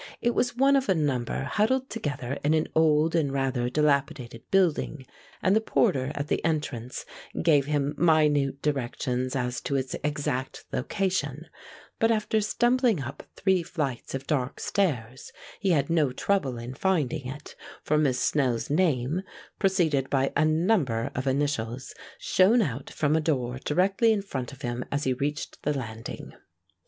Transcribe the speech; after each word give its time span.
It 0.19 0.33
was 0.33 0.55
one 0.57 0.75
of 0.75 0.89
a 0.89 0.95
number 0.95 1.43
huddled 1.43 1.91
together 1.91 2.39
in 2.43 2.55
an 2.55 2.65
old 2.73 3.13
and 3.13 3.31
rather 3.31 3.69
dilapidated 3.69 4.41
building, 4.49 5.05
and 5.43 5.55
the 5.55 5.61
porter 5.61 6.11
at 6.15 6.27
the 6.27 6.43
entrance 6.43 7.05
gave 7.43 7.67
him 7.67 7.93
minute 7.99 8.63
directions 8.63 9.35
as 9.35 9.61
to 9.61 9.75
its 9.75 9.95
exact 10.03 10.65
location, 10.73 11.45
but 11.99 12.09
after 12.09 12.41
stumbling 12.41 13.03
up 13.03 13.21
three 13.35 13.61
flights 13.61 14.15
of 14.15 14.25
dark 14.25 14.59
stairs 14.59 15.31
he 15.59 15.69
had 15.69 15.87
no 15.91 16.11
trouble 16.11 16.57
in 16.57 16.73
finding 16.73 17.27
it, 17.27 17.55
for 17.83 17.95
Miss 17.99 18.19
Snell's 18.19 18.71
name, 18.71 19.21
preceded 19.59 20.09
by 20.09 20.33
a 20.35 20.43
number 20.43 21.11
of 21.13 21.27
initials, 21.27 21.93
shone 22.17 22.63
out 22.63 22.89
from 22.89 23.15
a 23.15 23.21
door 23.21 23.59
directly 23.63 24.11
in 24.11 24.23
front 24.23 24.51
of 24.51 24.63
him 24.63 24.83
as 24.91 25.03
he 25.03 25.13
reached 25.13 25.61
the 25.61 25.77
landing. 25.77 26.33